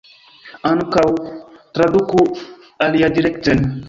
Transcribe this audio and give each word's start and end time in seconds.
Ankaŭ 0.69 1.03
traduku 1.75 2.23
aliadirekten. 2.87 3.63